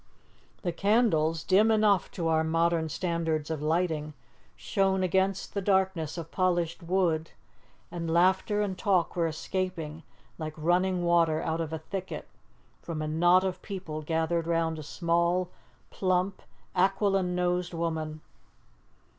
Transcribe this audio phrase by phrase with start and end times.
[0.63, 4.15] The candles, dim enough to our modern standards of lighting,
[4.55, 7.29] shone against the darkness of polished wood,
[7.91, 10.01] and laughter and talk were escaping,
[10.39, 12.27] like running water out of a thicket,
[12.81, 15.51] from a knot of people gathered round a small,
[15.91, 16.41] plump,
[16.75, 18.21] aquiline nosed woman.